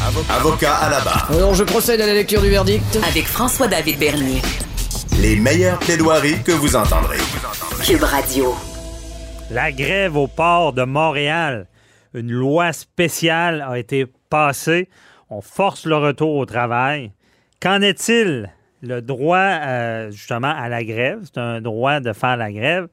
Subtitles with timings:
[0.00, 1.28] Avocat à la barre.
[1.32, 2.98] Alors je procède à la lecture du verdict.
[3.08, 4.40] Avec François-David Bernier.
[5.20, 7.18] Les meilleures plaidoiries que vous entendrez.
[7.84, 8.54] Cube Radio.
[9.50, 11.66] La grève au port de Montréal.
[12.14, 14.88] Une loi spéciale a été passée.
[15.30, 17.12] On force le retour au travail.
[17.60, 18.50] Qu'en est-il?
[18.82, 21.18] Le droit, euh, justement, à la grève.
[21.24, 22.86] C'est un droit de faire la grève.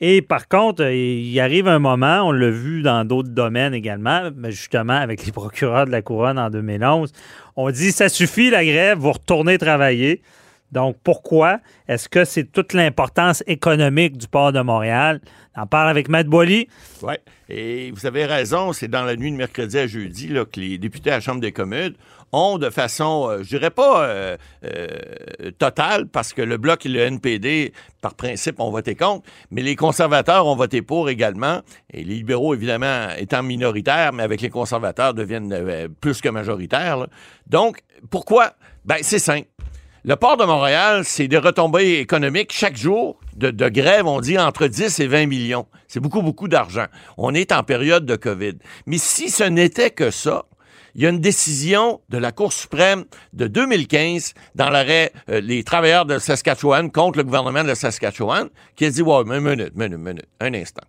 [0.00, 4.30] Et par contre, euh, il arrive un moment, on l'a vu dans d'autres domaines également,
[4.36, 7.12] mais justement avec les procureurs de la couronne en 2011,
[7.56, 10.20] on dit ça suffit la grève, vous retournez travailler.
[10.72, 11.60] Donc pourquoi?
[11.88, 15.20] Est-ce que c'est toute l'importance économique du port de Montréal?
[15.56, 16.68] On en parle avec Matt Boily.
[17.02, 17.14] Oui,
[17.48, 20.76] et vous avez raison, c'est dans la nuit de mercredi à jeudi là, que les
[20.76, 21.94] députés à la Chambre des communes
[22.32, 24.86] ont de façon, euh, je dirais pas euh, euh,
[25.58, 29.76] totale, parce que le Bloc et le NPD, par principe, ont voté contre, mais les
[29.76, 31.60] conservateurs ont voté pour également,
[31.92, 37.06] et les libéraux, évidemment, étant minoritaires, mais avec les conservateurs, deviennent plus que majoritaires.
[37.46, 37.78] Donc,
[38.10, 38.54] pourquoi?
[38.84, 39.48] Ben, c'est simple.
[40.04, 44.38] Le port de Montréal, c'est des retombées économiques chaque jour de, de grève, on dit
[44.38, 45.66] entre 10 et 20 millions.
[45.88, 46.86] C'est beaucoup, beaucoup d'argent.
[47.16, 48.54] On est en période de COVID.
[48.86, 50.44] Mais si ce n'était que ça,
[50.96, 55.62] il y a une décision de la Cour suprême de 2015 dans l'arrêt euh, Les
[55.62, 59.98] travailleurs de Saskatchewan contre le gouvernement de Saskatchewan qui a dit, mais une minute, minute,
[59.98, 60.86] minute, un instant.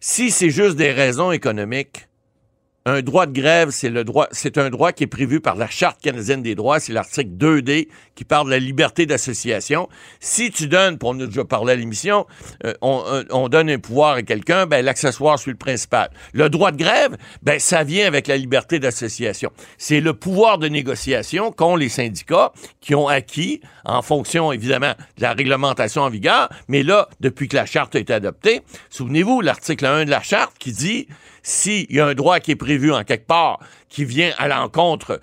[0.00, 2.08] Si c'est juste des raisons économiques,
[2.86, 5.68] un droit de grève, c'est le droit, c'est un droit qui est prévu par la
[5.68, 9.88] Charte canadienne des droits, c'est l'article 2D qui parle de la liberté d'association.
[10.20, 12.26] Si tu donnes, pour nous déjà parlé à l'émission,
[12.64, 16.10] euh, on, euh, on donne un pouvoir à quelqu'un, ben l'accessoire suit le principal.
[16.34, 19.50] Le droit de grève, ben ça vient avec la liberté d'association.
[19.78, 25.22] C'est le pouvoir de négociation qu'ont les syndicats qui ont acquis en fonction évidemment de
[25.22, 29.86] la réglementation en vigueur, mais là depuis que la charte a été adoptée, souvenez-vous l'article
[29.86, 31.08] 1 de la charte qui dit
[31.44, 35.20] s'il y a un droit qui est prévu en quelque part, qui vient à l'encontre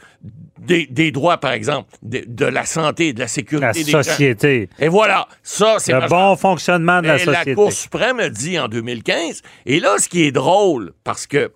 [0.60, 4.04] des, des droits, par exemple, de, de la santé, de la sécurité La des gens.
[4.04, 4.70] société.
[4.80, 7.56] Et voilà, ça, c'est Le bon fonctionnement de la Et la société.
[7.56, 9.42] Cour suprême a dit en 2015.
[9.66, 11.52] Et là, ce qui est drôle, parce que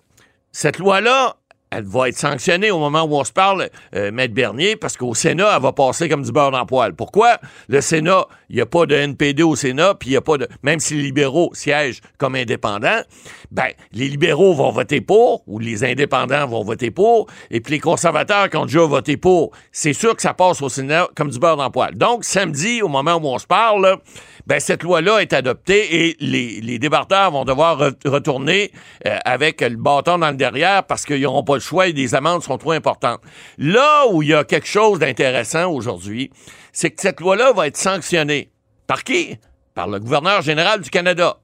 [0.50, 1.36] cette loi-là,
[1.70, 5.14] elle va être sanctionnée au moment où on se parle, euh, Maître Bernier, parce qu'au
[5.14, 6.94] Sénat, elle va passer comme du beurre dans le poil.
[6.94, 7.38] Pourquoi?
[7.68, 10.38] Le Sénat, il n'y a pas de NPD au Sénat, puis il n'y a pas
[10.38, 10.48] de...
[10.62, 13.02] Même si les libéraux siègent comme indépendants,
[13.50, 17.80] ben, les libéraux vont voter pour, ou les indépendants vont voter pour, et puis les
[17.80, 21.38] conservateurs qui ont déjà voté pour, c'est sûr que ça passe au Sénat comme du
[21.38, 21.94] beurre dans le poil.
[21.94, 23.98] Donc, samedi, au moment où on se parle,
[24.46, 28.70] ben, cette loi-là est adoptée et les, les vont devoir re- retourner
[29.06, 32.14] euh, avec le bâton dans le derrière parce qu'ils n'auront pas le choix et les
[32.14, 33.20] amendes sont trop importantes.
[33.58, 36.30] Là où il y a quelque chose d'intéressant aujourd'hui,
[36.76, 38.50] c'est que cette loi-là va être sanctionnée.
[38.86, 39.38] Par qui?
[39.74, 41.38] Par le gouverneur général du Canada.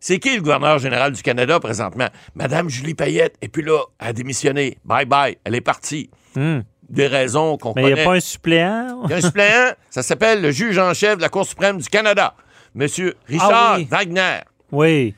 [0.00, 2.08] C'est qui le gouverneur général du Canada présentement?
[2.34, 3.34] Madame Julie Payette.
[3.42, 4.78] Et puis là, elle a démissionné.
[4.86, 5.36] Bye bye.
[5.44, 6.08] Elle est partie.
[6.34, 6.60] Hmm.
[6.88, 8.02] Des raisons qu'on Mais il n'y connaît.
[8.02, 9.02] a pas un suppléant?
[9.04, 11.76] Il y a un suppléant, ça s'appelle le juge en chef de la Cour suprême
[11.76, 12.34] du Canada,
[12.74, 13.86] Monsieur Richard Ah oui.
[13.90, 14.38] Wagner.
[14.72, 15.14] Oui.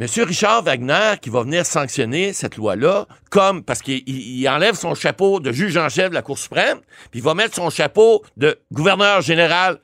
[0.00, 4.74] Monsieur Richard Wagner qui va venir sanctionner cette loi-là, comme parce qu'il il- il enlève
[4.74, 6.78] son chapeau de juge en chef de la Cour suprême,
[7.10, 9.78] puis il va mettre son chapeau de gouverneur général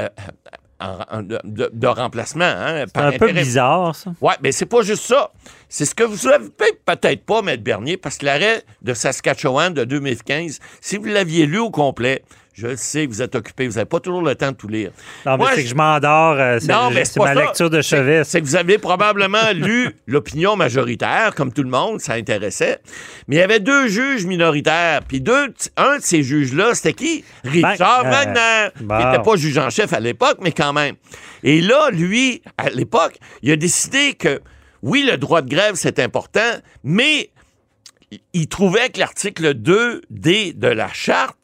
[0.00, 0.08] euh,
[0.80, 2.44] en- en- de, remplacement.
[2.46, 4.14] Hein, C'est un peu bizarre, ça.
[4.22, 5.30] Ouais, mais c'est pas juste ça.
[5.68, 6.46] C'est ce que vous savez
[6.86, 11.58] peut-être pas, Maître Bernier, parce que l'arrêt de Saskatchewan de 2015, si vous l'aviez lu
[11.58, 12.24] au complet,
[12.60, 14.90] je le sais, vous êtes occupé, vous n'avez pas toujours le temps de tout lire.
[15.26, 16.36] Non, mais c'est je- que je m'endors.
[16.38, 16.68] euh, c'est
[17.18, 17.34] ma ça.
[17.34, 18.24] lecture de chevet.
[18.24, 22.78] C'est que vous avez probablement lu l'opinion majoritaire, comme tout le monde, ça intéressait.
[23.28, 25.00] Mais il y avait deux juges minoritaires.
[25.08, 27.24] Puis deux, un de ces juges-là, c'était qui?
[27.44, 28.68] Richard Ben, euh, Wagner.
[28.82, 28.98] bon.
[28.98, 30.96] Qui n'était pas juge en chef à l'époque, mais quand même.
[31.42, 34.40] Et là, lui, à l'époque, il a décidé que,
[34.82, 36.40] oui, le droit de grève, c'est important,
[36.84, 37.30] mais
[38.32, 41.39] il trouvait que l'article 2D de la charte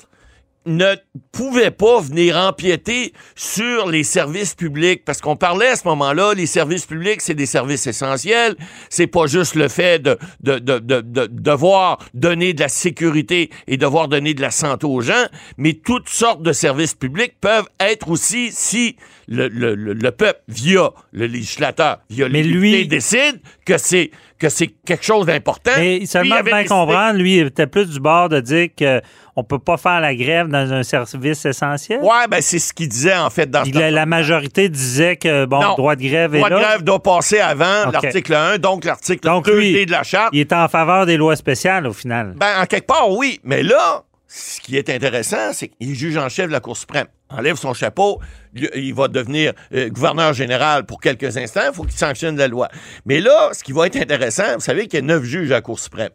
[0.67, 0.95] ne
[1.33, 6.47] pouvait pas venir empiéter sur les services publics parce qu'on parlait à ce moment-là, les
[6.47, 8.57] services publics, c'est des services essentiels.
[8.91, 13.51] C'est pas juste le fait de, de, de, de, de devoir donner de la sécurité
[13.67, 15.27] et devoir donner de la santé aux gens,
[15.57, 18.97] mais toutes sortes de services publics peuvent être aussi si
[19.29, 24.49] le, le, le, le peuple, via le législateur, via Mais lui- décide que c'est que
[24.49, 25.73] c'est quelque chose d'important.
[25.79, 29.77] Il seulement bien comprendre, lui, il était plus du bord de dire qu'on peut pas
[29.77, 32.01] faire la grève dans un service essentiel.
[32.03, 35.45] Ouais, ben c'est ce qu'il disait en fait dans Puis ce la, majorité disait que,
[35.47, 35.71] bon, Non.
[35.71, 38.85] le droit de grève Le est droit de grève doit passer avant l'article 1, donc
[38.85, 40.31] l'article Donc, 2 lui, de la charte.
[40.33, 42.35] Il est en faveur des lois spéciales, au final.
[42.37, 43.41] Ben, en quelque part, oui.
[43.45, 47.07] Mais là, ce qui est intéressant, c'est qu'il juge en chef de la Cour suprême.
[47.29, 48.21] Enlève son chapeau,
[48.55, 52.69] il va devenir euh, gouverneur général pour quelques instants, il faut qu'il sanctionne la loi.
[53.05, 55.55] Mais là, ce qui va être intéressant, vous savez qu'il y a neuf juges à
[55.55, 56.11] la Cour suprême.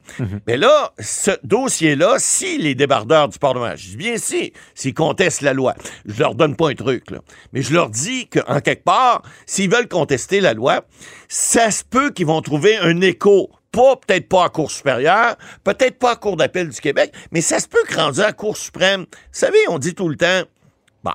[0.48, 5.42] Mais là, ce dossier-là, si les débardeurs du Parlement, je dis bien si, s'ils contestent
[5.42, 5.76] la loi,
[6.06, 7.20] je leur donne pas un truc, là,
[7.52, 10.86] mais je leur dis qu'en quelque part, s'ils veulent contester la loi,
[11.28, 15.98] ça se peut qu'ils vont trouver un écho pas peut-être pas à Cour supérieure, peut-être
[15.98, 19.02] pas à Cour d'appel du Québec, mais ça se peut que rendu à Cour suprême,
[19.02, 20.44] vous savez, on dit tout le temps,
[21.04, 21.14] bon,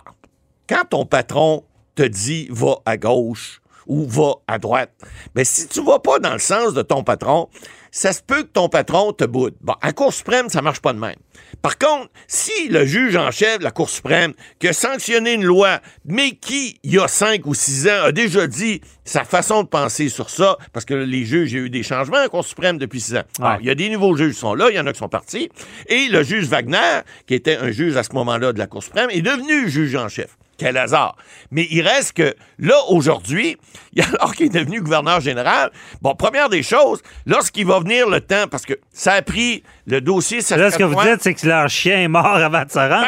[0.69, 1.65] quand ton patron
[1.95, 4.93] te dit va à gauche ou va à droite,
[5.35, 7.49] ben si tu vas pas dans le sens de ton patron,
[7.91, 9.55] ça se peut que ton patron te boude.
[9.63, 11.17] Bon, à Cour suprême, ça marche pas de même.
[11.63, 15.45] Par contre, si le juge en chef de la Cour suprême qui a sanctionné une
[15.45, 19.63] loi, mais qui, il y a cinq ou six ans, a déjà dit sa façon
[19.63, 22.23] de penser sur ça, parce que les juges, il y a eu des changements à
[22.23, 23.25] la Cour suprême depuis six ans.
[23.41, 24.99] Alors, il y a des nouveaux juges qui sont là, il y en a qui
[24.99, 25.49] sont partis,
[25.87, 29.09] et le juge Wagner, qui était un juge à ce moment-là de la Cour suprême,
[29.11, 30.37] est devenu juge en chef.
[30.59, 31.17] Quel hasard.
[31.51, 33.57] Mais il reste que là, aujourd'hui,
[34.19, 35.71] alors qu'il est devenu gouverneur général,
[36.03, 40.01] bon, première des choses, lorsqu'il va venir le temps, parce que ça a pris le
[40.01, 40.41] dossier...
[40.41, 42.79] Ça Là, ce que vous dites, c'est que leur chien est mort avant de se
[42.79, 43.07] rendre.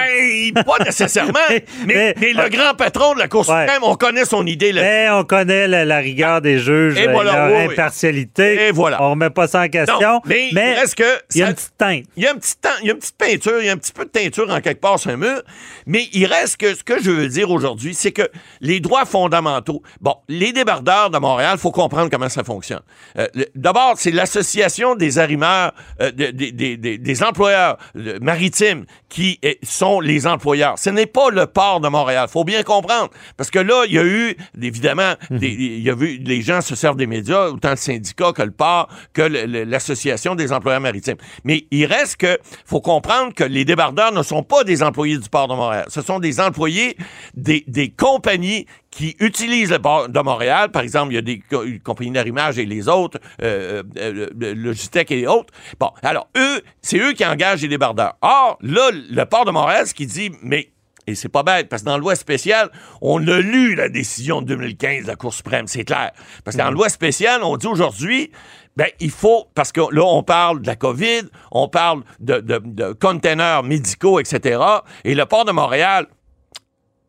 [0.54, 3.62] Ben, pas nécessairement, mais, Mais- mais le grand patron de la Cour Ouais.
[3.66, 7.06] suprême, on connaît son idée là Mais on connaît la, la rigueur des juges, Et
[7.08, 8.68] voilà, leur oui, impartialité.
[8.68, 9.02] Et voilà.
[9.02, 9.98] On remet pas ça en question.
[10.00, 11.04] Non, mais, il reste que...
[11.34, 12.04] il y a une petite teinte.
[12.16, 13.72] Il y a un petit temps, il y a une petite peinture, il y a
[13.72, 15.42] un petit peu de teinture en quelque part sur un mur,
[15.86, 18.28] mais il reste que ce que je veux dire aujourd'hui, c'est que
[18.60, 22.82] les droits fondamentaux, bon, les débardeurs de Montréal, faut comprendre comment ça fonctionne.
[23.18, 30.00] Euh, D'abord, c'est l'association des arrimeurs, euh, de- des- employeurs euh, maritimes qui eh, sont
[30.00, 30.78] les employeurs.
[30.78, 32.28] Ce n'est pas le port de Montréal.
[32.30, 35.94] Faut bien comprendre, parce que là, il y a eu évidemment, des- il y a
[35.94, 40.34] vu les gens se servent des médias, autant le syndicat que le port, que l'association
[40.34, 41.16] des employeurs maritimes.
[41.44, 45.28] Mais il reste que faut comprendre que les débardeurs ne sont pas des employés du
[45.28, 45.86] port de Montréal.
[45.88, 46.96] Ce sont des employés
[47.34, 50.70] des, des compagnies qui utilisent le port de Montréal.
[50.70, 54.54] Par exemple, il y a des co- compagnies d'arrimage et les autres, euh, euh, euh,
[54.54, 55.52] Logitech et les autres.
[55.78, 58.14] Bon, alors eux, c'est eux qui engagent les débardeurs.
[58.22, 60.70] Or, là, le port de Montréal, ce qui dit, mais
[61.06, 62.70] et c'est pas bête, parce que dans la loi spéciale,
[63.00, 66.10] on a lu la décision de 2015 de la Cour suprême, c'est clair.
[66.44, 68.30] Parce que dans la loi spéciale, on dit aujourd'hui,
[68.76, 72.60] ben, il faut, parce que là, on parle de la COVID, on parle de, de,
[72.62, 74.60] de containers médicaux, etc.
[75.04, 76.08] Et le port de Montréal,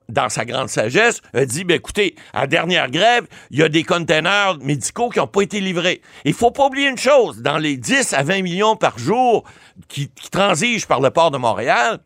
[0.09, 3.83] dans sa grande sagesse, a dit, ben écoutez, à dernière grève, il y a des
[3.83, 6.01] containers médicaux qui n'ont pas été livrés.
[6.25, 9.43] Il faut pas oublier une chose, dans les 10 à 20 millions par jour
[9.87, 11.99] qui, qui transigent par le port de Montréal,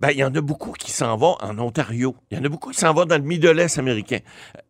[0.00, 2.14] ben, il y en a beaucoup qui s'en vont en Ontario.
[2.30, 4.18] Il y en a beaucoup qui s'en vont dans le Middle-Est américain.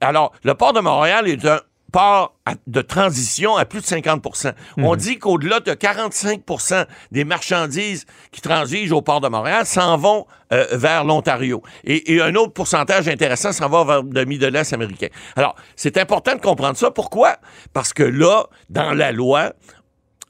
[0.00, 1.60] Alors, le port de Montréal est un
[1.92, 8.04] port à- de transition à plus de 50% On dit qu'au-delà de 45% des marchandises
[8.32, 11.62] qui transigent au port de Montréal s'en vont euh, vers l'Ontario.
[11.84, 15.08] Et, et un autre pourcentage intéressant s'en va vers le Middle-Est américain.
[15.36, 16.90] Alors, c'est important de comprendre ça.
[16.90, 17.36] Pourquoi?
[17.72, 19.52] Parce que là, dans la loi,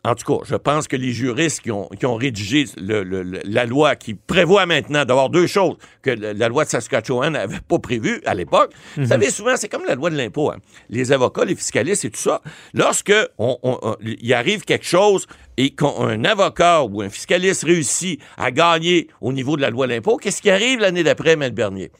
[0.08, 3.22] en tout cas, je pense que les juristes qui ont, qui ont rédigé le- le-
[3.22, 7.60] le- la loi qui prévoit maintenant d'avoir deux choses que la loi de Saskatchewan n'avait
[7.66, 8.72] pas prévues à l'époque.
[8.96, 10.50] Vous savez, souvent, c'est comme la loi de l'impôt.
[10.50, 10.56] hein.
[10.90, 12.40] Les avocats, les fiscalistes et tout ça,
[12.74, 15.26] lorsque on- on- on- il arrive quelque chose
[15.56, 19.92] et qu'un avocat ou un fiscaliste réussit à gagner au niveau de la loi de
[19.92, 21.50] l'impôt, qu'est-ce qui arrive l'année d'après, M.
[21.50, 21.90] Bernier?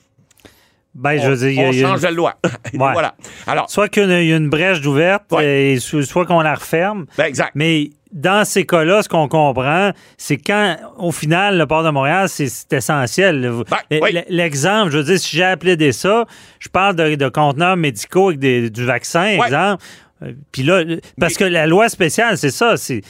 [0.95, 2.35] Ben, je On, veux dire, on change une- la loi.
[2.45, 2.51] Ouais.
[2.93, 3.15] Voilà.
[3.47, 5.77] Alors, soit qu'il y a une brèche d'ouverte, Ouais.
[5.81, 7.07] soit qu'on la referme.
[7.17, 7.53] ben, exact.
[7.55, 12.29] Mais dans ces cas-là, ce qu'on comprend, c'est quand, au final, le port de Montréal,
[12.29, 13.53] c'est essentiel.
[13.91, 14.19] Ben, oui.
[14.29, 16.25] L'exemple, je veux dire, si j'ai appelé des ça,
[16.59, 19.83] je parle de, de conteneurs médicaux avec des- du vaccin, exemple.
[20.23, 20.83] Euh, Puis là,
[21.21, 23.03] parce que la loi spéciale, c'est ça, c'est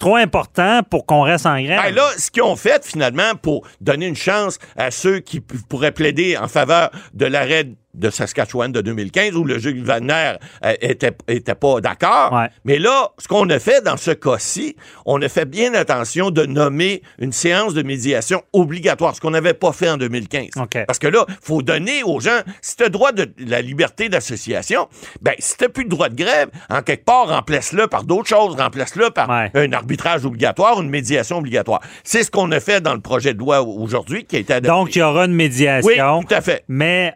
[0.00, 1.80] trop important pour qu'on reste en grève.
[1.84, 5.92] Ben là, ce qu'ils ont fait finalement pour donner une chance à ceux qui pourraient
[5.92, 10.34] plaider en faveur de l'arrêt de Saskatchewan de 2015 où le juge Wagner
[10.64, 12.32] euh, était, était pas d'accord.
[12.32, 12.48] Ouais.
[12.64, 16.46] Mais là, ce qu'on a fait dans ce cas-ci, on a fait bien attention de
[16.46, 20.48] nommer une séance de médiation obligatoire, ce qu'on n'avait pas fait en 2015.
[20.60, 20.78] OK.
[20.86, 24.88] Parce que là, faut donner aux gens, si tu as droit de la liberté d'association,
[25.22, 28.54] ben si tu plus de droit de grève, en quelque part, remplace-le par d'autres choses,
[28.56, 29.50] remplace-le par Ouais.
[29.54, 31.80] un arbitrage obligatoire, une médiation obligatoire.
[32.04, 34.68] C'est ce qu'on a fait dans le projet de loi aujourd'hui qui a été adopté.
[34.76, 36.22] Donc, il y aura une oui, médiation.
[36.22, 36.64] tout à fait.
[36.68, 37.14] Mais,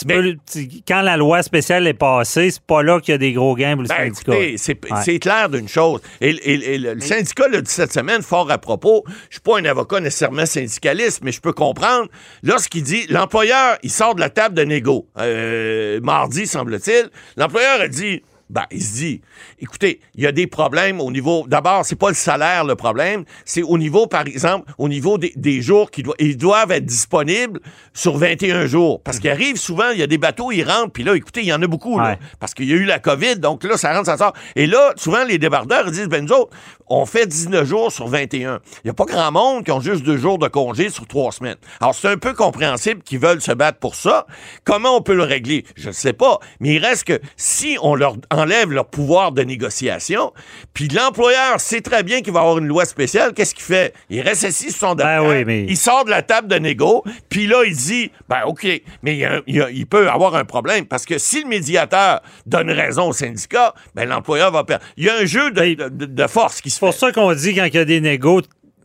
[0.00, 3.14] tu Mais- peux- tu- quand la loi spéciale est passée, c'est pas là qu'il y
[3.14, 4.32] a des gros gains pour le Ben, syndicat.
[4.32, 5.00] écoutez, c'est Ouais.
[5.04, 6.00] c'est clair d'une chose.
[6.20, 9.40] Et, et- et le, le syndicat l'a dit cette semaine, fort à propos, je suis
[9.40, 12.08] pas un avocat nécessairement syndicaliste, mais je peux comprendre,
[12.42, 17.88] lorsqu'il dit, l'employeur, il sort de la table de négo, euh, mardi, semble-t-il, l'employeur a
[17.88, 19.20] dit, Ben, il se dit,
[19.60, 21.44] écoutez, il y a des problèmes au niveau.
[21.46, 25.32] D'abord, c'est pas le salaire le problème, c'est au niveau, par exemple, au niveau des,
[25.36, 27.60] des jours qui doivent, ils doivent être disponibles
[27.94, 29.02] sur 21 jours.
[29.02, 31.46] Parce qu'il arrive souvent, il y a des bateaux, ils rentrent, puis là, écoutez, il
[31.46, 33.92] y en a beaucoup, là, parce qu'il y a eu la COVID, donc là, ça
[33.92, 34.32] rentre, ça sort.
[34.56, 36.50] Et là, souvent, les débardeurs, ils disent, ben, nous autres,
[36.88, 38.60] on fait 19 jours sur 21.
[38.76, 41.30] Il n'y a pas grand monde qui ont juste deux jours de congé sur trois
[41.30, 41.56] semaines.
[41.80, 44.26] Alors, c'est un peu compréhensible qu'ils veulent se battre pour ça.
[44.64, 45.64] Comment on peut le régler?
[45.76, 46.40] Je ne sais pas.
[46.58, 50.32] Mais il reste que si on leur enlève leur pouvoir de négociation,
[50.74, 53.92] puis l'employeur sait très bien qu'il va avoir une loi spéciale, qu'est-ce qu'il fait?
[54.08, 56.56] Il reste assis sur son Ben derrière, oui, mais- il sort de la table de
[56.56, 58.66] négo, puis là, il dit, ben OK,
[59.02, 61.18] mais il, y a un- il y a- il peut avoir un problème, parce que
[61.18, 64.84] si le médiateur donne raison au syndicat, ben l'employeur va perdre.
[64.96, 66.98] Il y a un jeu de, de- de- de force qui se C'est pour fait.
[67.00, 68.42] ça qu'on dit quand il y a des négos,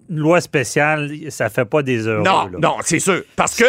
[0.09, 2.23] une loi spéciale, ça fait pas des heures.
[2.23, 3.21] Non, non, c'est sûr.
[3.35, 3.65] Parce que...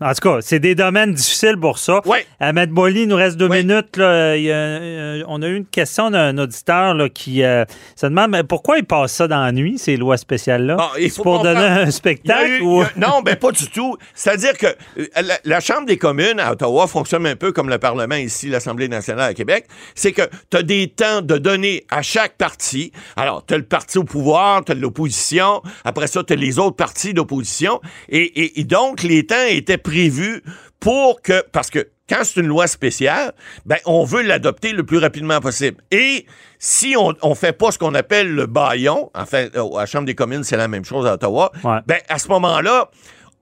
[0.00, 2.00] En tout cas, c'est des domaines difficiles pour ça.
[2.06, 2.26] Ouais.
[2.38, 3.96] Ahmed Boily, il nous reste deux minutes.
[3.96, 4.36] là.
[4.36, 7.64] Il euh, on a eu une question d'un auditeur là, qui euh,
[7.96, 10.76] se demande mais pourquoi il passe ça dans la nuit, ces lois spéciales-là?
[10.76, 12.82] Bon, il C'est pour donner un spectacle eu- ou...
[12.82, 13.96] a- non, ben pas du tout.
[14.14, 17.78] C'est-à-dire que euh, la, la Chambre des communes à Ottawa fonctionne un peu comme le
[17.78, 19.66] Parlement ici, l'Assemblée nationale à Québec.
[19.94, 22.92] C'est que tu as des temps de donner à chaque parti.
[23.16, 25.62] Alors, tu as le parti au pouvoir, tu as l'opposition.
[25.84, 27.80] Après ça, tu as les autres partis d'opposition.
[28.08, 30.42] Et, et- et donc, les temps étaient prévus
[30.80, 31.42] pour que...
[31.52, 33.32] Parce que quand c'est une loi spéciale,
[33.66, 35.76] ben, on veut l'adopter le plus rapidement possible.
[35.92, 36.26] Et
[36.58, 40.06] si on ne fait pas ce qu'on appelle le baillon, enfin, euh, à la Chambre
[40.06, 41.78] des communes, c'est la même chose à Ottawa, Ouais.
[41.86, 42.90] ben, à ce moment-là,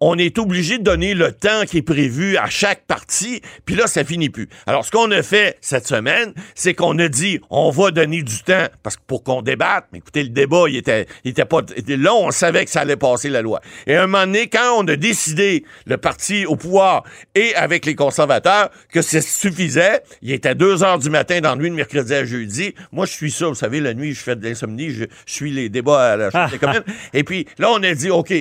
[0.00, 3.87] on est obligé de donner le temps qui est prévu à chaque partie, puis là,
[3.87, 4.49] ça finit plus.
[4.67, 8.43] Alors, ce qu'on a fait cette semaine, c'est qu'on a dit, on va donner du
[8.43, 9.87] temps parce que pour qu'on débatte.
[9.93, 11.62] Mais écoutez, le débat, il était, il était pas.
[11.87, 13.61] Là, on savait que ça allait passer la loi.
[13.87, 17.87] Et à un moment donné, quand on a décidé, le parti au pouvoir et avec
[17.87, 21.75] les conservateurs, que ça suffisait, il était 2 heures du matin dans la nuit de
[21.75, 22.75] mercredi à jeudi.
[22.93, 25.50] Moi, je suis ça, vous savez, la nuit, je fais de l'insomnie, je, je suis
[25.50, 26.85] les débats à la Chambre des communes.
[27.14, 28.33] Et puis, là, on a dit, OK,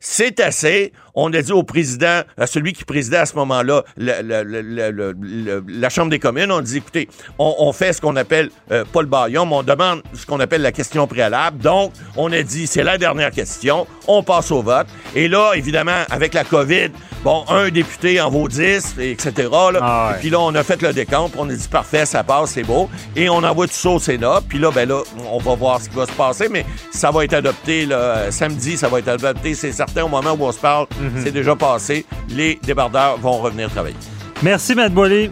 [0.00, 0.92] c'est assez.
[1.16, 6.10] On a dit au président, à celui qui présidait à ce moment-là le- la Chambre
[6.10, 7.08] des communes, on dit, écoutez,
[7.38, 10.40] on, on fait ce qu'on appelle, euh, pas le baillon, mais on demande ce qu'on
[10.40, 11.58] appelle la question préalable.
[11.58, 14.86] Donc, on a dit, c'est la dernière question, on passe au vote.
[15.14, 16.88] Et là, évidemment, avec la COVID,
[17.24, 19.32] bon, un député en vaut 10, et etc.
[19.50, 19.78] là.
[19.80, 20.16] Ah ouais.
[20.16, 22.62] Et puis là, on a fait le décompte, on a dit, parfait, ça passe, c'est
[22.62, 22.88] beau.
[23.14, 24.40] Et on envoie tout ça au Sénat.
[24.48, 27.24] Puis là, ben là, on va voir ce qui va se passer, mais ça va
[27.24, 30.58] être adopté là, samedi, ça va être adopté, c'est certain, au moment où on se
[30.60, 30.86] parle,
[31.22, 32.04] c'est déjà passé.
[32.30, 33.96] Les débardeurs vont revenir travailler.
[34.42, 35.30] Merci, Matt Boily.